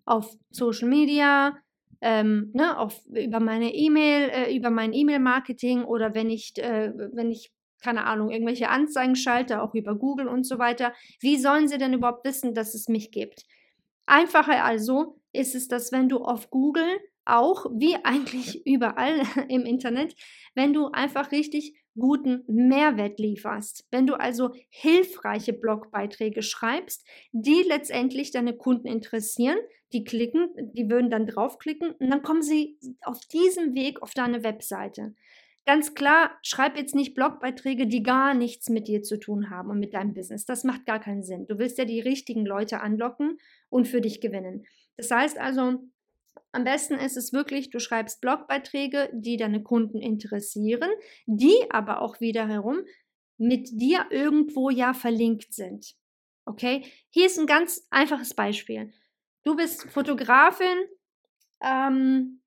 [0.06, 1.58] auf Social Media,
[2.02, 7.32] ähm, ne, auf, über meine E-Mail, äh, über mein E-Mail-Marketing oder wenn ich, äh, wenn
[7.32, 7.52] ich
[7.82, 11.94] keine Ahnung, irgendwelche Anzeigen schalte, auch über Google und so weiter, wie sollen sie denn
[11.94, 13.44] überhaupt wissen, dass es mich gibt?
[14.06, 20.16] Einfacher also ist es, dass wenn du auf Google auch, wie eigentlich überall im Internet,
[20.56, 23.86] wenn du einfach richtig guten Mehrwert lieferst.
[23.92, 29.58] Wenn du also hilfreiche Blogbeiträge schreibst, die letztendlich deine Kunden interessieren,
[29.92, 34.44] die klicken, die würden dann draufklicken und dann kommen sie auf diesem Weg auf deine
[34.44, 35.14] Webseite.
[35.66, 39.80] Ganz klar, schreib jetzt nicht Blogbeiträge, die gar nichts mit dir zu tun haben und
[39.80, 40.46] mit deinem Business.
[40.46, 41.46] Das macht gar keinen Sinn.
[41.48, 43.38] Du willst ja die richtigen Leute anlocken
[43.70, 44.66] und für dich gewinnen.
[44.98, 45.80] Das heißt also,
[46.52, 50.90] am besten ist es wirklich, du schreibst Blogbeiträge, die deine Kunden interessieren,
[51.26, 52.80] die aber auch wiederum
[53.38, 55.96] mit dir irgendwo ja verlinkt sind.
[56.46, 56.84] Okay?
[57.10, 58.92] Hier ist ein ganz einfaches Beispiel.
[59.44, 60.78] Du bist Fotografin
[61.62, 62.42] ähm,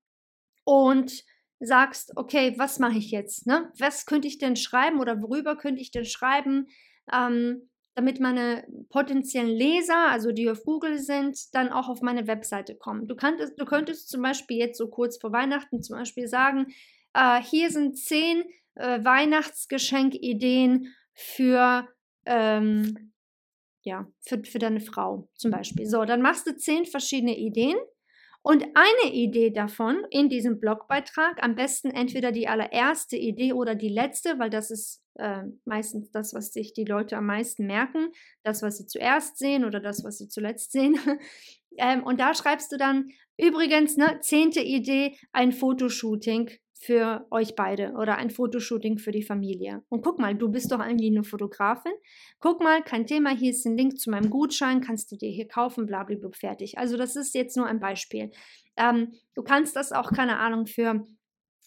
[0.63, 1.23] und
[1.65, 3.47] sagst, okay, was mache ich jetzt?
[3.47, 3.71] Ne?
[3.77, 6.67] Was könnte ich denn schreiben oder worüber könnte ich denn schreiben?
[7.11, 12.75] Ähm, damit meine potenziellen Leser, also die auf Google sind, dann auch auf meine Webseite
[12.75, 13.07] kommen.
[13.07, 16.67] Du, könntest, du könntest zum Beispiel jetzt so kurz vor Weihnachten zum Beispiel sagen,
[17.13, 18.43] äh, hier sind zehn
[18.75, 21.87] äh, Weihnachtsgeschenkideen für,
[22.25, 23.13] ähm,
[23.83, 25.85] ja, für, für deine Frau zum Beispiel.
[25.85, 27.77] So, dann machst du zehn verschiedene Ideen
[28.45, 33.89] und eine Idee davon in diesem Blogbeitrag, am besten entweder die allererste Idee oder die
[33.89, 38.11] letzte, weil das ist äh, meistens das, was sich die Leute am meisten merken,
[38.43, 40.95] das, was sie zuerst sehen oder das, was sie zuletzt sehen.
[41.79, 47.93] ähm, und da schreibst du dann übrigens, ne, zehnte Idee, ein Fotoshooting für euch beide
[47.93, 49.83] oder ein Fotoshooting für die Familie.
[49.89, 51.93] Und guck mal, du bist doch eigentlich eine Fotografin.
[52.39, 55.47] Guck mal, kein Thema, hier ist ein Link zu meinem Gutschein, kannst du dir hier
[55.47, 56.77] kaufen, blablabla, fertig.
[56.77, 58.31] Also das ist jetzt nur ein Beispiel.
[58.77, 61.05] Ähm, du kannst das auch, keine Ahnung, für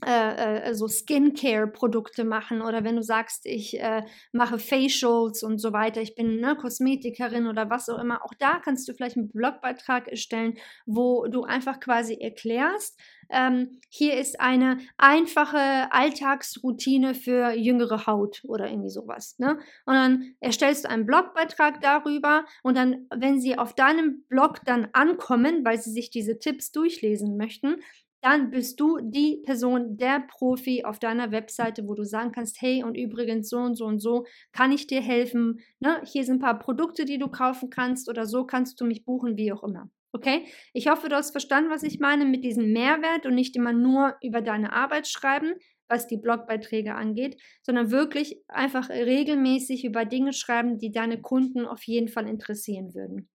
[0.07, 5.73] äh, äh, so Skincare-Produkte machen oder wenn du sagst, ich äh, mache Facials und so
[5.73, 9.33] weiter, ich bin ne, Kosmetikerin oder was auch immer, auch da kannst du vielleicht einen
[9.33, 10.55] Blogbeitrag erstellen,
[10.87, 12.97] wo du einfach quasi erklärst,
[13.31, 19.39] ähm, hier ist eine einfache Alltagsroutine für jüngere Haut oder irgendwie sowas.
[19.39, 19.59] Ne?
[19.87, 24.89] Und dann erstellst du einen Blogbeitrag darüber und dann, wenn sie auf deinem Blog dann
[24.93, 27.77] ankommen, weil sie sich diese Tipps durchlesen möchten,
[28.21, 32.83] dann bist du die Person, der Profi auf deiner Webseite, wo du sagen kannst, hey,
[32.83, 35.61] und übrigens so und so und so kann ich dir helfen.
[35.79, 36.01] Ne?
[36.05, 39.37] Hier sind ein paar Produkte, die du kaufen kannst oder so kannst du mich buchen,
[39.37, 39.89] wie auch immer.
[40.13, 40.47] Okay?
[40.73, 44.17] Ich hoffe, du hast verstanden, was ich meine mit diesem Mehrwert und nicht immer nur
[44.23, 45.55] über deine Arbeit schreiben,
[45.89, 51.83] was die Blogbeiträge angeht, sondern wirklich einfach regelmäßig über Dinge schreiben, die deine Kunden auf
[51.85, 53.29] jeden Fall interessieren würden.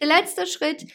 [0.00, 0.86] Der letzte Schritt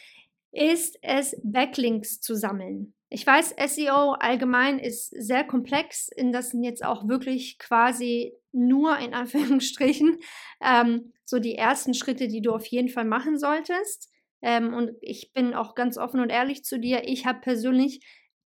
[0.52, 2.94] ist es, Backlinks zu sammeln.
[3.08, 8.98] Ich weiß, SEO allgemein ist sehr komplex, in das sind jetzt auch wirklich quasi nur
[8.98, 10.18] in Anführungsstrichen
[10.62, 14.11] ähm, so die ersten Schritte, die du auf jeden Fall machen solltest.
[14.42, 17.02] Ähm, und ich bin auch ganz offen und ehrlich zu dir.
[17.08, 18.00] Ich habe persönlich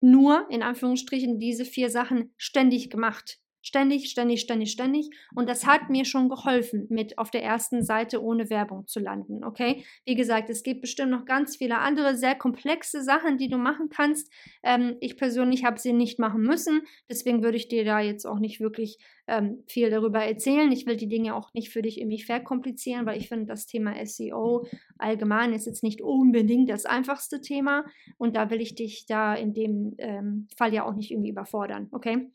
[0.01, 3.39] nur in Anführungsstrichen diese vier Sachen ständig gemacht.
[3.61, 5.09] Ständig, ständig, ständig, ständig.
[5.35, 9.43] Und das hat mir schon geholfen, mit auf der ersten Seite ohne Werbung zu landen.
[9.43, 9.83] Okay?
[10.05, 13.89] Wie gesagt, es gibt bestimmt noch ganz viele andere sehr komplexe Sachen, die du machen
[13.89, 14.31] kannst.
[14.63, 16.81] Ähm, ich persönlich habe sie nicht machen müssen.
[17.09, 20.71] Deswegen würde ich dir da jetzt auch nicht wirklich ähm, viel darüber erzählen.
[20.71, 23.93] Ich will die Dinge auch nicht für dich irgendwie verkomplizieren, weil ich finde, das Thema
[24.05, 24.65] SEO
[24.97, 27.85] allgemein ist jetzt nicht unbedingt das einfachste Thema.
[28.17, 31.89] Und da will ich dich da in dem ähm, Fall ja auch nicht irgendwie überfordern.
[31.91, 32.31] Okay?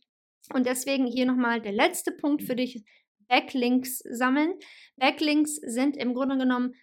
[0.53, 2.85] Und deswegen hier nochmal der letzte Punkt für dich,
[3.29, 4.55] Backlinks sammeln.
[4.97, 6.75] Backlinks sind im Grunde genommen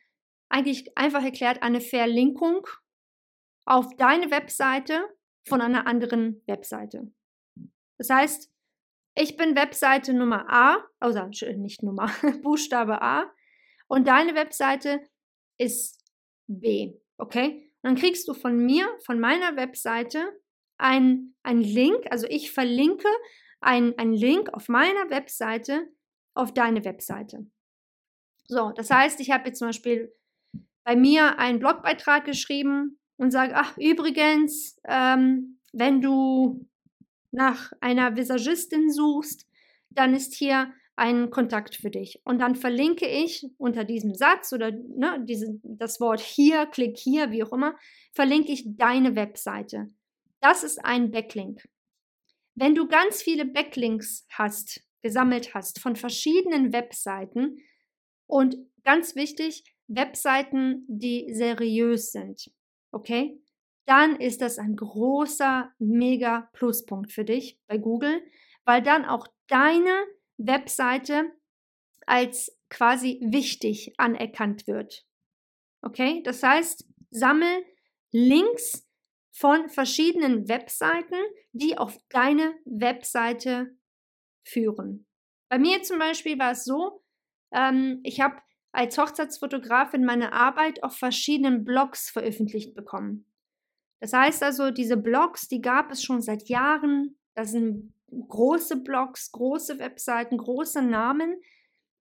[0.49, 2.67] eigentlich einfach erklärt eine Verlinkung
[3.65, 5.01] auf deine Webseite
[5.47, 7.11] von einer anderen Webseite.
[7.97, 8.51] Das heißt,
[9.15, 11.25] ich bin Webseite Nummer A, also
[11.57, 13.31] nicht Nummer, Buchstabe A,
[13.87, 15.01] und deine Webseite
[15.57, 16.03] ist
[16.47, 17.71] B, okay?
[17.81, 20.41] Und dann kriegst du von mir, von meiner Webseite,
[20.77, 23.07] ein, ein Link, also ich verlinke
[23.61, 25.87] ein, ein Link auf meiner Webseite
[26.33, 27.45] auf deine Webseite.
[28.47, 30.13] So, das heißt, ich habe jetzt zum Beispiel
[30.83, 36.65] bei mir einen Blogbeitrag geschrieben und sage, ach, übrigens, ähm, wenn du
[37.31, 39.47] nach einer Visagistin suchst,
[39.89, 42.21] dann ist hier ein Kontakt für dich.
[42.25, 47.31] Und dann verlinke ich unter diesem Satz oder ne, diese, das Wort hier, klick hier,
[47.31, 47.75] wie auch immer,
[48.13, 49.89] verlinke ich deine Webseite.
[50.41, 51.63] Das ist ein Backlink.
[52.61, 57.57] Wenn du ganz viele Backlinks hast, gesammelt hast von verschiedenen Webseiten
[58.27, 62.51] und ganz wichtig, Webseiten, die seriös sind,
[62.91, 63.41] okay?
[63.87, 68.21] Dann ist das ein großer, mega Pluspunkt für dich bei Google,
[68.63, 70.05] weil dann auch deine
[70.37, 71.31] Webseite
[72.05, 75.03] als quasi wichtig anerkannt wird.
[75.81, 76.21] Okay?
[76.25, 77.65] Das heißt, Sammel
[78.11, 78.87] Links
[79.31, 81.15] von verschiedenen Webseiten,
[81.53, 83.75] die auf deine Webseite
[84.43, 85.07] führen.
[85.49, 87.03] Bei mir zum Beispiel war es so,
[87.51, 88.37] ähm, ich habe
[88.71, 93.25] als Hochzeitsfotografin meine Arbeit auf verschiedenen Blogs veröffentlicht bekommen.
[93.99, 97.17] Das heißt also, diese Blogs, die gab es schon seit Jahren.
[97.35, 101.41] Das sind große Blogs, große Webseiten, große Namen,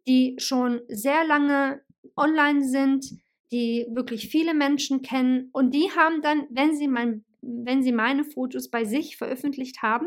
[0.06, 1.82] die schon sehr lange
[2.16, 3.04] online sind,
[3.52, 5.50] die wirklich viele Menschen kennen.
[5.52, 10.06] Und die haben dann, wenn sie, mein, wenn sie meine Fotos bei sich veröffentlicht haben,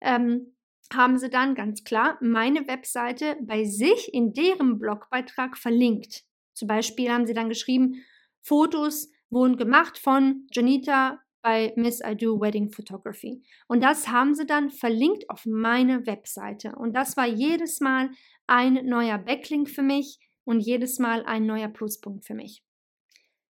[0.00, 0.54] ähm,
[0.92, 6.24] haben sie dann ganz klar meine Webseite bei sich in deren Blogbeitrag verlinkt.
[6.52, 8.04] Zum Beispiel haben sie dann geschrieben,
[8.42, 13.42] Fotos wurden gemacht von Janita bei Miss I Do Wedding Photography.
[13.66, 16.74] Und das haben sie dann verlinkt auf meine Webseite.
[16.76, 18.10] Und das war jedes Mal
[18.46, 22.62] ein neuer Backlink für mich und jedes Mal ein neuer Pluspunkt für mich.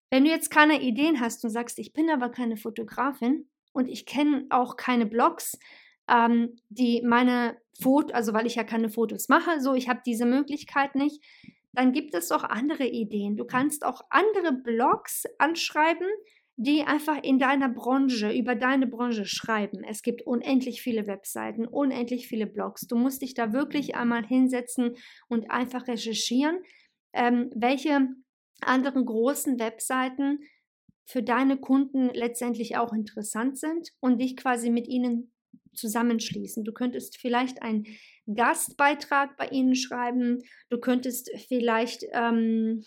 [0.09, 4.05] Wenn du jetzt keine Ideen hast und sagst, ich bin aber keine Fotografin und ich
[4.05, 5.57] kenne auch keine Blogs,
[6.07, 10.25] ähm, die meine Fotos, also weil ich ja keine Fotos mache, so ich habe diese
[10.25, 11.23] Möglichkeit nicht,
[11.73, 13.35] dann gibt es auch andere Ideen.
[13.35, 16.07] Du kannst auch andere Blogs anschreiben,
[16.55, 19.83] die einfach in deiner Branche, über deine Branche schreiben.
[19.83, 22.81] Es gibt unendlich viele Webseiten, unendlich viele Blogs.
[22.81, 24.95] Du musst dich da wirklich einmal hinsetzen
[25.27, 26.59] und einfach recherchieren,
[27.13, 28.07] ähm, welche
[28.61, 30.39] anderen großen Webseiten
[31.05, 35.33] für deine Kunden letztendlich auch interessant sind und dich quasi mit ihnen
[35.73, 36.63] zusammenschließen.
[36.63, 37.85] Du könntest vielleicht einen
[38.33, 40.43] Gastbeitrag bei ihnen schreiben.
[40.69, 42.83] Du könntest vielleicht, ähm,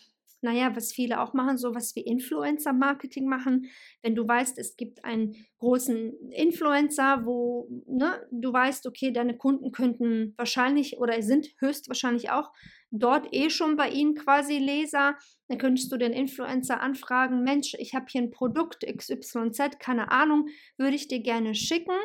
[0.47, 3.67] naja, was viele auch machen, sowas wie Influencer-Marketing machen.
[4.03, 9.73] Wenn du weißt, es gibt einen großen Influencer, wo ne, du weißt, okay, deine Kunden
[9.73, 12.53] könnten wahrscheinlich oder sind höchstwahrscheinlich auch
[12.93, 15.17] dort eh schon bei ihnen quasi Leser,
[15.49, 20.47] dann könntest du den Influencer anfragen, Mensch, ich habe hier ein Produkt XYZ, keine Ahnung,
[20.79, 21.97] würde ich dir gerne schicken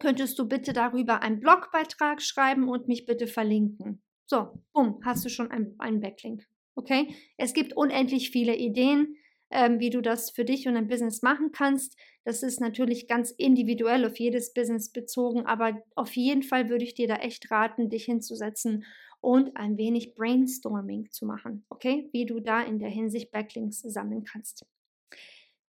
[0.00, 4.02] könntest du bitte darüber einen Blogbeitrag schreiben und mich bitte verlinken.
[4.26, 6.46] So, bumm, hast du schon einen Backlink.
[6.74, 7.14] Okay?
[7.36, 9.16] Es gibt unendlich viele Ideen,
[9.50, 11.98] ähm, wie du das für dich und dein Business machen kannst.
[12.24, 16.94] Das ist natürlich ganz individuell auf jedes Business bezogen, aber auf jeden Fall würde ich
[16.94, 18.84] dir da echt raten, dich hinzusetzen
[19.20, 21.64] und ein wenig Brainstorming zu machen.
[21.68, 22.08] Okay?
[22.12, 24.64] Wie du da in der Hinsicht Backlinks sammeln kannst.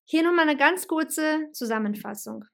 [0.06, 2.46] Hier nochmal eine ganz kurze Zusammenfassung.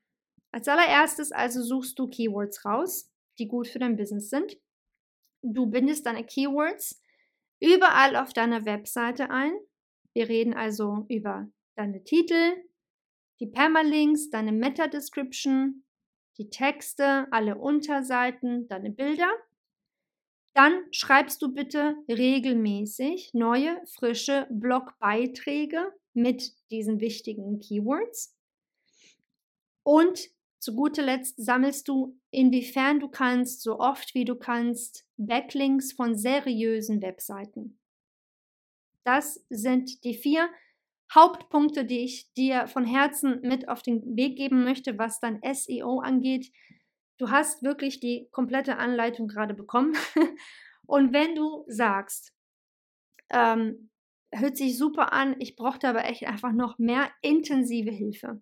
[0.52, 4.58] Als allererstes also suchst du Keywords raus, die gut für dein Business sind.
[5.42, 6.99] Du bindest deine Keywords
[7.60, 9.54] überall auf deiner Webseite ein.
[10.14, 12.56] Wir reden also über deine Titel,
[13.40, 15.84] die Permalinks, deine Meta-Description,
[16.38, 19.30] die Texte, alle Unterseiten, deine Bilder.
[20.54, 28.36] Dann schreibst du bitte regelmäßig neue, frische Blogbeiträge mit diesen wichtigen Keywords.
[29.84, 35.94] Und zu guter Letzt sammelst du, inwiefern du kannst, so oft wie du kannst, Backlinks
[35.94, 37.80] von seriösen Webseiten.
[39.06, 40.50] Das sind die vier
[41.14, 46.00] Hauptpunkte, die ich dir von Herzen mit auf den Weg geben möchte, was dein SEO
[46.00, 46.52] angeht.
[47.18, 49.96] Du hast wirklich die komplette Anleitung gerade bekommen.
[50.86, 52.34] Und wenn du sagst,
[53.32, 53.90] ähm,
[54.32, 58.42] hört sich super an, ich brauchte aber echt einfach noch mehr intensive Hilfe,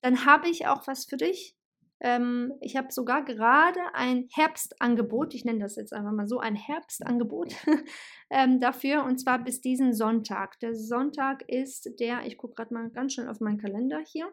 [0.00, 1.56] dann habe ich auch was für dich.
[2.02, 6.56] Ähm, ich habe sogar gerade ein Herbstangebot, ich nenne das jetzt einfach mal so, ein
[6.56, 7.54] Herbstangebot
[8.30, 10.58] ähm, dafür und zwar bis diesen Sonntag.
[10.60, 14.32] Der Sonntag ist der, ich gucke gerade mal ganz schnell auf meinen Kalender hier,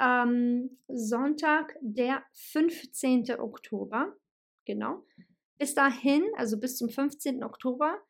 [0.00, 3.38] ähm, Sonntag, der 15.
[3.38, 4.16] Oktober,
[4.64, 5.04] genau.
[5.58, 7.44] Bis dahin, also bis zum 15.
[7.44, 8.00] Oktober,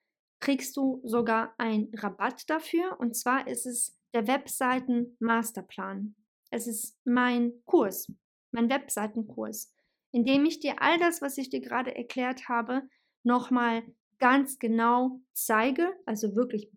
[0.40, 6.14] kriegst du sogar einen Rabatt dafür und zwar ist es der Webseiten Masterplan.
[6.50, 8.12] Es ist mein Kurs,
[8.50, 9.74] mein Webseitenkurs,
[10.12, 12.82] in dem ich dir all das, was ich dir gerade erklärt habe,
[13.22, 13.82] nochmal
[14.18, 16.70] ganz genau zeige, also wirklich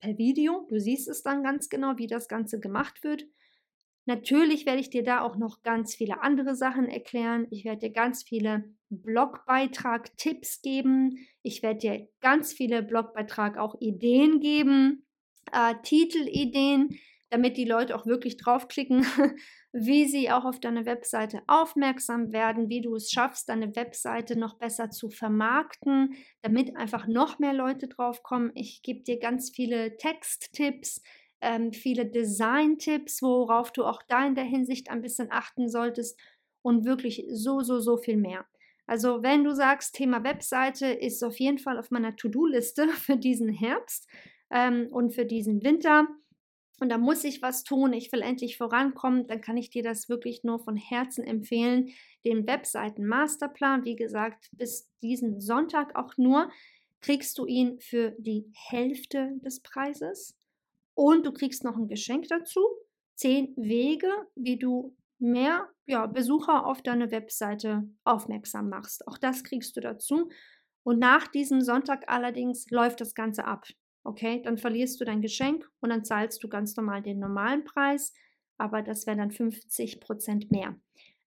[0.00, 0.66] per Video.
[0.68, 3.26] Du siehst es dann ganz genau, wie das Ganze gemacht wird.
[4.06, 7.46] Natürlich werde ich dir da auch noch ganz viele andere Sachen erklären.
[7.50, 11.26] Ich werde dir ganz viele Blogbeitrag-Tipps geben.
[11.42, 15.06] Ich werde dir ganz viele Blogbeitrag auch Ideen geben,
[15.52, 16.98] äh, Titelideen
[17.34, 19.04] damit die Leute auch wirklich draufklicken,
[19.72, 24.56] wie sie auch auf deine Webseite aufmerksam werden, wie du es schaffst, deine Webseite noch
[24.56, 28.52] besser zu vermarkten, damit einfach noch mehr Leute draufkommen.
[28.54, 31.02] Ich gebe dir ganz viele Texttipps,
[31.40, 36.16] ähm, viele Design-Tipps, worauf du auch da in der Hinsicht ein bisschen achten solltest
[36.62, 38.46] und wirklich so, so, so viel mehr.
[38.86, 43.48] Also wenn du sagst, Thema Webseite ist auf jeden Fall auf meiner To-Do-Liste für diesen
[43.48, 44.08] Herbst
[44.52, 46.06] ähm, und für diesen Winter,
[46.80, 50.08] und da muss ich was tun, ich will endlich vorankommen, dann kann ich dir das
[50.08, 51.90] wirklich nur von Herzen empfehlen.
[52.24, 56.50] Den Webseiten-Masterplan, wie gesagt, bis diesen Sonntag auch nur,
[57.00, 60.36] kriegst du ihn für die Hälfte des Preises
[60.94, 62.60] und du kriegst noch ein Geschenk dazu.
[63.14, 69.06] Zehn Wege, wie du mehr ja, Besucher auf deine Webseite aufmerksam machst.
[69.06, 70.30] Auch das kriegst du dazu.
[70.82, 73.66] Und nach diesem Sonntag allerdings läuft das Ganze ab.
[74.04, 78.12] Okay, dann verlierst du dein Geschenk und dann zahlst du ganz normal den normalen Preis,
[78.58, 80.76] aber das wäre dann 50 Prozent mehr.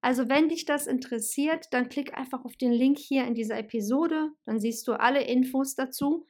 [0.01, 4.29] Also wenn dich das interessiert, dann klick einfach auf den Link hier in dieser Episode,
[4.45, 6.27] dann siehst du alle Infos dazu.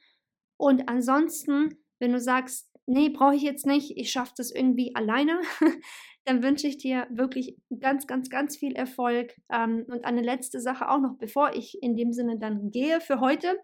[0.56, 5.40] Und ansonsten, wenn du sagst, nee, brauche ich jetzt nicht, ich schaffe das irgendwie alleine,
[6.24, 9.34] dann wünsche ich dir wirklich ganz, ganz, ganz viel Erfolg.
[9.52, 13.20] Ähm, und eine letzte Sache auch noch, bevor ich in dem Sinne dann gehe für
[13.20, 13.58] heute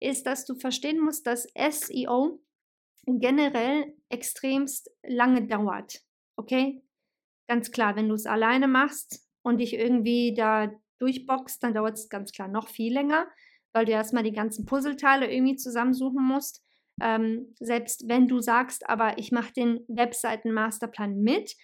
[0.00, 2.40] ist, dass du verstehen musst, dass SEO
[3.06, 6.00] generell extremst lange dauert.
[6.36, 6.82] Okay?
[7.48, 12.08] Ganz klar, wenn du es alleine machst und dich irgendwie da durchboxst, dann dauert es
[12.08, 13.26] ganz klar noch viel länger,
[13.72, 16.62] weil du erstmal die ganzen Puzzleteile irgendwie zusammensuchen musst.
[17.00, 21.54] Ähm, selbst wenn du sagst, aber ich mache den Webseiten-Masterplan mit,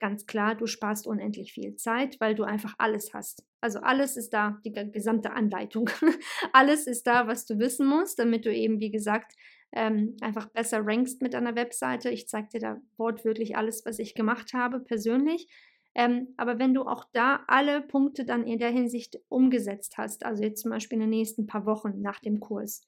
[0.00, 3.44] ganz klar, du sparst unendlich viel Zeit, weil du einfach alles hast.
[3.60, 5.90] Also alles ist da, die gesamte Anleitung.
[6.52, 9.32] alles ist da, was du wissen musst, damit du eben, wie gesagt,
[9.72, 12.10] ähm, einfach besser rankst mit deiner Webseite.
[12.10, 15.48] Ich zeige dir da wortwörtlich alles, was ich gemacht habe, persönlich.
[15.94, 20.42] Ähm, aber wenn du auch da alle Punkte dann in der Hinsicht umgesetzt hast, also
[20.42, 22.86] jetzt zum Beispiel in den nächsten paar Wochen nach dem Kurs,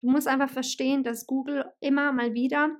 [0.00, 2.76] du musst einfach verstehen, dass Google immer mal wieder,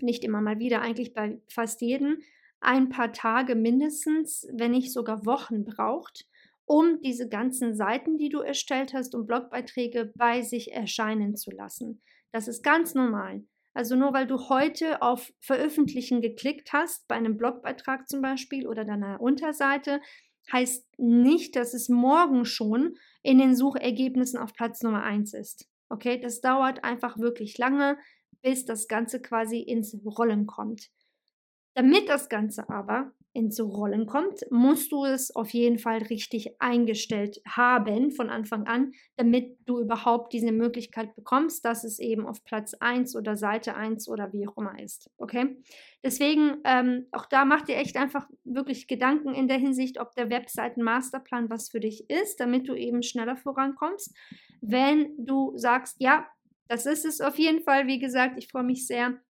[0.00, 2.18] nicht immer mal wieder, eigentlich bei fast jedem,
[2.60, 6.26] ein paar Tage mindestens, wenn nicht sogar Wochen braucht,
[6.64, 12.02] um diese ganzen Seiten, die du erstellt hast und Blogbeiträge bei sich erscheinen zu lassen.
[12.32, 13.44] Das ist ganz normal.
[13.72, 18.84] Also nur weil du heute auf Veröffentlichen geklickt hast, bei einem Blogbeitrag zum Beispiel oder
[18.84, 20.00] deiner Unterseite,
[20.50, 25.68] heißt nicht, dass es morgen schon in den Suchergebnissen auf Platz Nummer 1 ist.
[25.88, 27.98] Okay, das dauert einfach wirklich lange,
[28.42, 30.90] bis das Ganze quasi ins Rollen kommt.
[31.76, 37.42] Damit das Ganze aber ins Rollen kommt, musst du es auf jeden Fall richtig eingestellt
[37.46, 42.72] haben von Anfang an, damit du überhaupt diese Möglichkeit bekommst, dass es eben auf Platz
[42.72, 45.10] 1 oder Seite 1 oder wie auch immer ist.
[45.18, 45.58] Okay?
[46.02, 50.30] Deswegen, ähm, auch da mach dir echt einfach wirklich Gedanken in der Hinsicht, ob der
[50.30, 54.16] Webseiten-Masterplan was für dich ist, damit du eben schneller vorankommst.
[54.62, 56.26] Wenn du sagst, ja,
[56.68, 59.20] das ist es auf jeden Fall, wie gesagt, ich freue mich sehr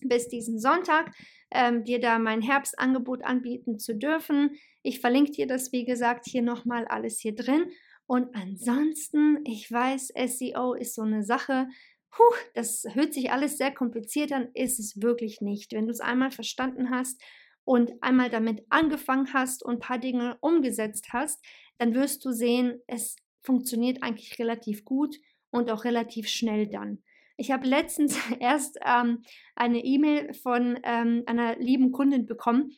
[0.00, 1.10] bis diesen Sonntag
[1.54, 4.56] ähm, dir da mein Herbstangebot anbieten zu dürfen.
[4.82, 7.70] Ich verlinke dir das, wie gesagt, hier nochmal alles hier drin.
[8.06, 11.68] Und ansonsten, ich weiß, SEO ist so eine Sache,
[12.14, 12.22] Puh,
[12.54, 15.72] das hört sich alles sehr kompliziert an, ist es wirklich nicht.
[15.72, 17.20] Wenn du es einmal verstanden hast
[17.64, 21.44] und einmal damit angefangen hast und ein paar Dinge umgesetzt hast,
[21.78, 25.16] dann wirst du sehen, es funktioniert eigentlich relativ gut
[25.50, 27.02] und auch relativ schnell dann.
[27.36, 29.22] Ich habe letztens erst ähm,
[29.54, 32.70] eine E-Mail von ähm, einer lieben Kundin bekommen,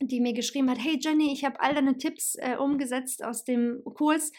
[0.00, 3.82] die mir geschrieben hat, hey Jenny, ich habe all deine Tipps äh, umgesetzt aus dem
[3.84, 4.32] Kurs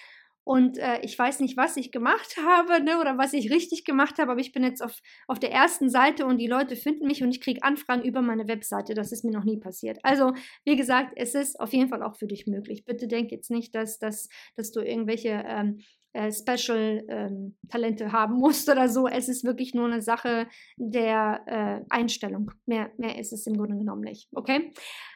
[0.49, 4.17] und äh, ich weiß nicht, was ich gemacht habe ne, oder was ich richtig gemacht
[4.17, 7.21] habe, aber ich bin jetzt auf, auf der ersten Seite und die Leute finden mich
[7.21, 8.95] und ich kriege Anfragen über meine Webseite.
[8.95, 9.99] Das ist mir noch nie passiert.
[10.01, 10.33] Also,
[10.65, 12.83] wie gesagt, es ist auf jeden Fall auch für dich möglich.
[12.83, 15.81] Bitte denk jetzt nicht, dass, dass, dass du irgendwelche ähm,
[16.13, 19.07] äh, Special-Talente ähm, haben musst oder so.
[19.07, 20.47] Es ist wirklich nur eine Sache
[20.77, 22.51] der äh, Einstellung.
[22.65, 24.27] Mehr, mehr ist es im Grunde genommen nicht.
[24.33, 24.71] Okay?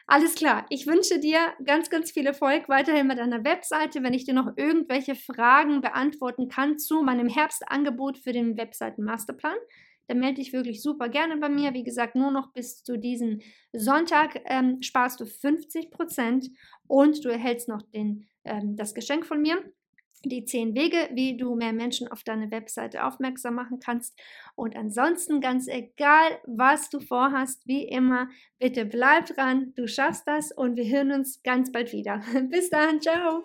[0.06, 0.66] Alles klar.
[0.70, 4.02] Ich wünsche dir ganz, ganz viel Erfolg weiterhin mit deiner Webseite.
[4.02, 9.56] Wenn ich dir noch irgendwelche Fragen beantworten kann zu meinem Herbstangebot für den Webseiten-Masterplan,
[10.06, 11.72] dann melde dich wirklich super gerne bei mir.
[11.74, 13.40] Wie gesagt, nur noch bis zu diesem
[13.72, 16.50] Sonntag ähm, sparst du 50 Prozent
[16.86, 19.58] und du erhältst noch den, ähm, das Geschenk von mir
[20.28, 24.18] die zehn Wege, wie du mehr Menschen auf deine Webseite aufmerksam machen kannst.
[24.54, 30.52] Und ansonsten, ganz egal, was du vorhast, wie immer, bitte bleib dran, du schaffst das
[30.52, 32.20] und wir hören uns ganz bald wieder.
[32.50, 33.44] Bis dann, ciao!